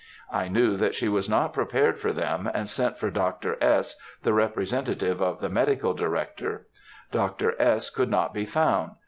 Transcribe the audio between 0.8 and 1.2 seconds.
she